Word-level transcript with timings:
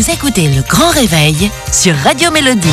Vous 0.00 0.10
écoutez 0.10 0.48
le 0.48 0.62
grand 0.62 0.88
réveil 0.92 1.50
sur 1.70 1.94
Radio 1.94 2.30
Mélodie. 2.30 2.72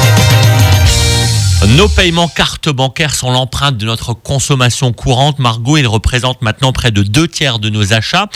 Nos 1.76 1.90
paiements 1.90 2.30
cartes 2.30 2.70
bancaires 2.70 3.14
sont 3.14 3.32
l'empreinte 3.32 3.76
de 3.76 3.86
notre 3.86 4.14
consommation 4.14 4.94
courante. 4.94 5.38
Margot, 5.38 5.76
ils 5.76 5.88
représentent 5.88 6.42
maintenant 6.42 6.72
près 6.72 6.92
de 6.92 7.04
deux 7.04 7.28
tiers 7.28 7.60
de 7.60 7.70
nos 7.70 7.92
achats. 7.92 8.30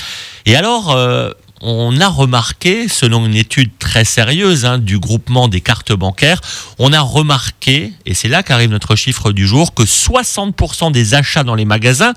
Et 0.45 0.57
alors, 0.57 0.91
euh, 0.91 1.31
on 1.61 2.01
a 2.01 2.09
remarqué, 2.09 2.89
selon 2.89 3.25
une 3.25 3.35
étude 3.35 3.71
très 3.79 4.03
sérieuse 4.03 4.65
hein, 4.65 4.77
du 4.77 4.99
groupement 4.99 5.47
des 5.47 5.61
cartes 5.61 5.93
bancaires, 5.93 6.41
on 6.77 6.91
a 6.91 6.99
remarqué, 6.99 7.93
et 8.05 8.13
c'est 8.13 8.27
là 8.27 8.43
qu'arrive 8.43 8.71
notre 8.71 8.97
chiffre 8.97 9.31
du 9.31 9.47
jour, 9.47 9.73
que 9.73 9.83
60% 9.83 10.91
des 10.91 11.13
achats 11.13 11.45
dans 11.45 11.55
les 11.55 11.63
magasins 11.63 12.13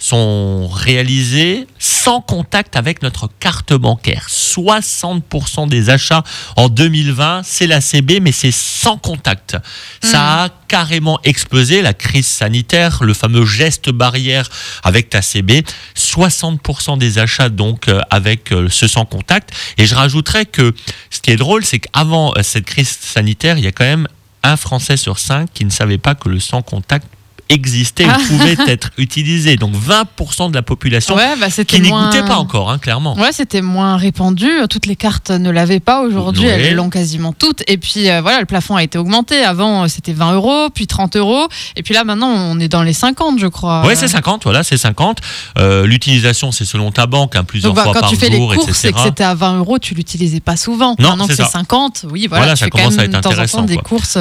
sont 0.00 0.66
réalisés 0.66 1.68
sans 1.86 2.20
contact 2.20 2.74
avec 2.76 3.02
notre 3.02 3.28
carte 3.38 3.72
bancaire. 3.72 4.26
60% 4.28 5.68
des 5.68 5.88
achats 5.88 6.24
en 6.56 6.68
2020, 6.68 7.42
c'est 7.44 7.66
la 7.66 7.80
CB, 7.80 8.20
mais 8.20 8.32
c'est 8.32 8.52
sans 8.52 8.98
contact. 8.98 9.56
Ça 10.02 10.18
hmm. 10.18 10.38
a 10.38 10.48
carrément 10.66 11.20
explosé, 11.22 11.82
la 11.82 11.94
crise 11.94 12.26
sanitaire, 12.26 13.02
le 13.02 13.14
fameux 13.14 13.46
geste 13.46 13.90
barrière 13.90 14.48
avec 14.82 15.10
ta 15.10 15.22
CB. 15.22 15.64
60% 15.96 16.98
des 16.98 17.18
achats 17.18 17.48
donc 17.48 17.88
euh, 17.88 18.00
avec 18.10 18.52
euh, 18.52 18.68
ce 18.68 18.88
sans 18.88 19.04
contact. 19.04 19.50
Et 19.78 19.86
je 19.86 19.94
rajouterais 19.94 20.46
que 20.46 20.74
ce 21.10 21.20
qui 21.20 21.30
est 21.30 21.36
drôle, 21.36 21.64
c'est 21.64 21.78
qu'avant 21.78 22.32
euh, 22.36 22.42
cette 22.42 22.64
crise 22.64 22.88
sanitaire, 22.88 23.58
il 23.58 23.64
y 23.64 23.68
a 23.68 23.72
quand 23.72 23.84
même 23.84 24.08
un 24.42 24.56
Français 24.56 24.96
sur 24.96 25.18
cinq 25.18 25.52
qui 25.52 25.64
ne 25.64 25.70
savait 25.70 25.98
pas 25.98 26.14
que 26.14 26.28
le 26.28 26.40
sans 26.40 26.62
contact 26.62 27.06
existait 27.48 28.06
ou 28.06 28.10
ah. 28.12 28.18
pouvait 28.28 28.56
être 28.68 28.90
utilisé. 28.98 29.56
Donc 29.56 29.74
20% 29.74 30.50
de 30.50 30.54
la 30.54 30.62
population 30.62 31.14
bah, 31.14 31.48
qui 31.66 31.80
n'y 31.80 31.90
goûtait 31.90 32.22
pas 32.22 32.36
encore, 32.36 32.70
hein, 32.70 32.78
clairement. 32.78 33.16
Ouais, 33.16 33.32
c'était 33.32 33.62
moins 33.62 33.96
répandu. 33.96 34.48
Toutes 34.68 34.86
les 34.86 34.96
cartes 34.96 35.30
ne 35.30 35.50
l'avaient 35.50 35.80
pas 35.80 36.02
aujourd'hui. 36.02 36.46
Elles 36.46 36.74
l'ont 36.74 36.90
quasiment 36.90 37.32
toutes. 37.32 37.62
Et 37.68 37.78
puis 37.78 38.10
euh, 38.10 38.20
voilà, 38.20 38.40
le 38.40 38.46
plafond 38.46 38.76
a 38.76 38.82
été 38.82 38.98
augmenté. 38.98 39.42
Avant, 39.42 39.84
euh, 39.84 39.88
c'était 39.88 40.12
20 40.12 40.34
euros, 40.34 40.68
puis 40.74 40.86
30 40.86 41.16
euros. 41.16 41.48
Et 41.76 41.82
puis 41.82 41.94
là, 41.94 42.04
maintenant, 42.04 42.28
on 42.28 42.58
est 42.60 42.68
dans 42.68 42.82
les 42.82 42.92
50, 42.92 43.38
je 43.38 43.46
crois. 43.46 43.86
Ouais, 43.86 43.94
c'est 43.94 44.08
50. 44.08 44.44
Voilà, 44.44 44.62
c'est 44.62 44.76
50. 44.76 45.18
Euh, 45.58 45.86
l'utilisation, 45.86 46.52
c'est 46.52 46.64
selon 46.64 46.90
ta 46.90 47.06
banque, 47.06 47.36
hein, 47.36 47.44
plusieurs 47.44 47.74
bah, 47.74 47.84
fois 47.84 47.92
par 47.92 48.02
jour, 48.02 48.10
Quand 48.10 48.16
tu 48.16 48.20
fais 48.20 48.30
les 48.30 48.38
courses 48.38 48.84
et 48.84 48.92
que 48.92 49.00
c'était 49.00 49.24
à 49.24 49.34
20 49.34 49.58
euros, 49.58 49.78
tu 49.78 49.94
l'utilisais 49.94 50.40
pas 50.40 50.56
souvent. 50.56 50.96
Non, 50.98 51.10
maintenant 51.10 51.26
que 51.26 51.34
c'est 51.34 51.44
50, 51.44 52.06
oui, 52.10 52.26
voilà, 52.28 52.56
ça 52.56 52.68
commence 52.68 52.98
à 52.98 53.04
être 53.04 53.14
intéressant. 53.14 53.62
des 53.62 53.76
courses 53.76 54.16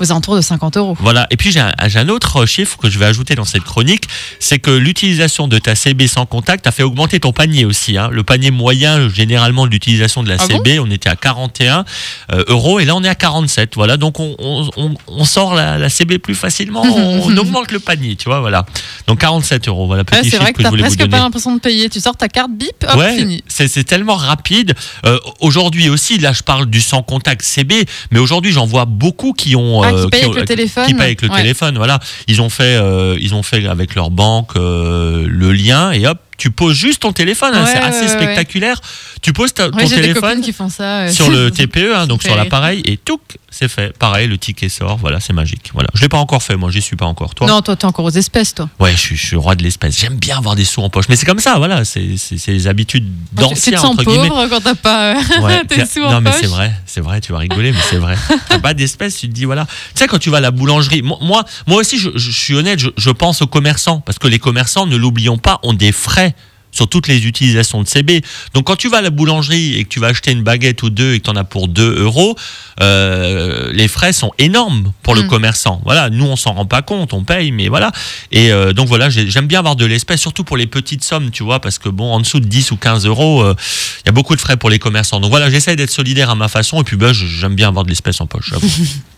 aux 0.00 0.10
alentours 0.10 0.36
de 0.36 0.40
50 0.40 0.76
euros. 0.76 0.96
Voilà. 1.00 1.26
Et 1.30 1.36
puis 1.36 1.52
j'ai 1.52 1.60
un, 1.60 1.72
un 1.78 2.08
autre 2.08 2.46
chiffre 2.46 2.57
que 2.64 2.90
je 2.90 2.98
vais 2.98 3.06
ajouter 3.06 3.34
dans 3.34 3.44
cette 3.44 3.64
chronique, 3.64 4.04
c'est 4.40 4.58
que 4.58 4.70
l'utilisation 4.70 5.48
de 5.48 5.58
ta 5.58 5.74
CB 5.74 6.06
sans 6.08 6.26
contact 6.26 6.66
a 6.66 6.72
fait 6.72 6.82
augmenter 6.82 7.20
ton 7.20 7.32
panier 7.32 7.64
aussi. 7.64 7.96
Hein. 7.96 8.08
Le 8.12 8.22
panier 8.22 8.50
moyen, 8.50 9.08
généralement, 9.08 9.66
de 9.66 9.70
l'utilisation 9.70 10.22
de 10.22 10.28
la 10.28 10.36
ah 10.38 10.46
CB, 10.46 10.78
on 10.80 10.90
était 10.90 11.08
à 11.08 11.16
41 11.16 11.84
euh, 12.32 12.44
euros 12.48 12.80
et 12.80 12.84
là 12.84 12.94
on 12.96 13.04
est 13.04 13.08
à 13.08 13.14
47. 13.14 13.74
Voilà, 13.74 13.96
donc 13.96 14.20
on, 14.20 14.36
on, 15.06 15.24
sort 15.24 15.54
la, 15.54 15.88
CB 15.88 16.18
plus 16.18 16.34
facilement, 16.34 16.82
on, 16.84 17.36
augmente 17.36 17.72
le 17.72 17.80
panier, 17.80 18.16
tu 18.16 18.28
vois, 18.28 18.40
voilà. 18.40 18.66
Donc 19.06 19.20
47 19.20 19.68
euros, 19.68 19.86
voilà. 19.86 20.04
Petit 20.04 20.30
c'est 20.30 20.38
vrai 20.38 20.52
que, 20.52 20.58
tu 20.58 20.64
n'as 20.64 20.70
presque 20.70 21.06
pas 21.08 21.18
l'impression 21.18 21.54
de 21.54 21.60
payer. 21.60 21.88
Tu 21.88 22.00
sors 22.00 22.16
ta 22.16 22.28
carte 22.28 22.50
bip, 22.52 22.84
hop, 22.88 23.02
fini. 23.16 23.42
C'est 23.48 23.84
tellement 23.84 24.16
rapide. 24.16 24.74
Euh, 25.06 25.18
aujourd'hui 25.40 25.88
aussi, 25.88 26.18
là 26.18 26.32
je 26.32 26.42
parle 26.42 26.66
du 26.66 26.80
sans 26.80 27.02
contact 27.02 27.42
CB, 27.42 27.86
mais 28.10 28.18
aujourd'hui 28.18 28.52
j'en 28.52 28.66
vois 28.66 28.84
beaucoup 28.84 29.32
qui 29.32 29.56
ont. 29.56 29.82
Ah, 29.82 29.90
qui 29.90 29.96
euh, 29.96 30.08
payent 30.08 30.24
avec 30.24 30.36
le 30.36 30.44
téléphone. 30.44 30.86
Qui 30.86 30.94
payent 30.94 31.02
avec 31.02 31.22
le 31.22 31.28
téléphone, 31.28 31.76
voilà. 31.76 32.00
Ils 32.26 32.40
ont 32.40 32.47
fait 32.48 32.76
euh, 32.76 33.16
ils 33.20 33.34
ont 33.34 33.42
fait 33.42 33.66
avec 33.66 33.94
leur 33.94 34.10
banque 34.10 34.56
euh, 34.56 35.26
le 35.28 35.52
lien 35.52 35.92
et 35.92 36.06
hop, 36.06 36.18
tu 36.36 36.50
poses 36.50 36.76
juste 36.76 37.02
ton 37.02 37.12
téléphone, 37.12 37.52
hein, 37.54 37.66
c'est 37.66 37.78
assez 37.78 38.08
spectaculaire. 38.08 38.80
Tu 39.28 39.34
poses 39.34 39.52
ton 39.52 39.70
téléphone 39.70 40.40
qui 40.40 40.54
font 40.54 40.70
ça, 40.70 41.12
sur 41.12 41.28
le 41.28 41.50
TPE, 41.52 41.92
hein, 41.94 42.06
donc 42.06 42.22
sur 42.22 42.34
l'appareil, 42.34 42.80
et 42.86 42.96
tout, 42.96 43.20
c'est 43.50 43.68
fait. 43.68 43.94
Pareil, 43.98 44.26
le 44.26 44.38
ticket 44.38 44.70
sort, 44.70 44.96
voilà, 44.96 45.20
c'est 45.20 45.34
magique. 45.34 45.68
Voilà. 45.74 45.90
Je 45.92 46.00
l'ai 46.00 46.08
pas 46.08 46.16
encore 46.16 46.42
fait, 46.42 46.56
moi, 46.56 46.70
j'y 46.70 46.80
suis 46.80 46.96
pas 46.96 47.04
encore. 47.04 47.34
Toi 47.34 47.46
Non, 47.46 47.60
toi, 47.60 47.76
tu 47.76 47.82
es 47.82 47.84
encore 47.84 48.06
aux 48.06 48.10
espèces, 48.10 48.54
toi. 48.54 48.70
Ouais, 48.80 48.92
je 48.92 49.14
suis, 49.14 49.36
roi 49.36 49.54
de 49.54 49.62
l'espèce. 49.62 50.00
J'aime 50.00 50.16
bien 50.16 50.38
avoir 50.38 50.56
des 50.56 50.64
sous 50.64 50.80
en 50.80 50.88
poche, 50.88 51.10
mais 51.10 51.16
c'est 51.16 51.26
comme 51.26 51.40
ça, 51.40 51.58
voilà, 51.58 51.84
c'est 51.84 52.08
les 52.46 52.66
habitudes 52.68 53.06
d'anciens, 53.32 53.82
entre 53.82 54.02
guillemets. 54.02 54.28
pauvre 54.28 54.46
quand 54.48 54.62
t'as 54.62 54.74
pas 54.74 55.16
euh, 55.16 55.64
tes 55.68 55.84
sous 55.84 56.00
en 56.00 56.04
poche. 56.04 56.12
Non, 56.12 56.20
mais 56.22 56.32
c'est 56.32 56.46
vrai, 56.46 56.72
c'est 56.86 57.02
vrai, 57.02 57.20
tu 57.20 57.32
vas 57.32 57.38
rigoler, 57.38 57.72
mais 57.72 57.82
c'est 57.90 57.98
vrai. 57.98 58.16
t'as 58.48 58.60
pas 58.60 58.72
d'espèces, 58.72 59.18
tu 59.18 59.28
te 59.28 59.34
dis, 59.34 59.44
voilà. 59.44 59.66
Tu 59.66 59.72
sais, 59.96 60.06
quand 60.06 60.18
tu 60.18 60.30
vas 60.30 60.38
à 60.38 60.40
la 60.40 60.52
boulangerie, 60.52 61.02
moi, 61.02 61.44
moi 61.66 61.80
aussi, 61.80 61.98
je, 61.98 62.08
je 62.14 62.30
suis 62.30 62.54
honnête, 62.54 62.78
je, 62.78 62.88
je 62.96 63.10
pense 63.10 63.42
aux 63.42 63.46
commerçants, 63.46 64.00
parce 64.00 64.18
que 64.18 64.26
les 64.26 64.38
commerçants, 64.38 64.86
ne 64.86 64.96
l'oublions 64.96 65.36
pas, 65.36 65.60
ont 65.64 65.74
des 65.74 65.92
frais 65.92 66.34
sur 66.70 66.88
toutes 66.88 67.08
les 67.08 67.26
utilisations 67.26 67.82
de 67.82 67.88
CB. 67.88 68.22
Donc 68.54 68.66
quand 68.66 68.76
tu 68.76 68.88
vas 68.88 68.98
à 68.98 69.02
la 69.02 69.10
boulangerie 69.10 69.78
et 69.78 69.84
que 69.84 69.88
tu 69.88 70.00
vas 70.00 70.08
acheter 70.08 70.32
une 70.32 70.42
baguette 70.42 70.82
ou 70.82 70.90
deux 70.90 71.14
et 71.14 71.20
que 71.20 71.24
tu 71.24 71.30
en 71.30 71.36
as 71.36 71.44
pour 71.44 71.68
2 71.68 72.02
euros, 72.02 72.36
euh, 72.80 73.70
les 73.72 73.88
frais 73.88 74.12
sont 74.12 74.32
énormes 74.38 74.92
pour 75.02 75.14
le 75.14 75.22
mm. 75.22 75.28
commerçant. 75.28 75.80
Voilà, 75.84 76.10
nous 76.10 76.24
on 76.24 76.36
s'en 76.36 76.52
rend 76.54 76.66
pas 76.66 76.82
compte, 76.82 77.12
on 77.12 77.24
paye, 77.24 77.52
mais 77.52 77.68
voilà. 77.68 77.92
Et 78.32 78.52
euh, 78.52 78.72
donc 78.72 78.88
voilà, 78.88 79.08
j'aime 79.08 79.46
bien 79.46 79.58
avoir 79.58 79.76
de 79.76 79.84
l'espèce, 79.84 80.20
surtout 80.20 80.44
pour 80.44 80.56
les 80.56 80.66
petites 80.66 81.04
sommes, 81.04 81.30
tu 81.30 81.42
vois, 81.42 81.60
parce 81.60 81.78
que 81.78 81.88
bon, 81.88 82.12
en 82.12 82.20
dessous 82.20 82.40
de 82.40 82.46
10 82.46 82.70
ou 82.72 82.76
15 82.76 83.06
euros, 83.06 83.42
euh, 83.42 83.54
il 84.04 84.06
y 84.06 84.10
a 84.10 84.12
beaucoup 84.12 84.36
de 84.36 84.40
frais 84.40 84.56
pour 84.56 84.70
les 84.70 84.78
commerçants. 84.78 85.20
Donc 85.20 85.30
voilà, 85.30 85.50
j'essaie 85.50 85.76
d'être 85.76 85.90
solidaire 85.90 86.30
à 86.30 86.34
ma 86.34 86.48
façon 86.48 86.80
et 86.80 86.84
puis 86.84 86.96
ben, 86.96 87.12
j'aime 87.12 87.54
bien 87.54 87.68
avoir 87.68 87.84
de 87.84 87.90
l'espèce 87.90 88.20
en 88.20 88.26
poche, 88.26 88.52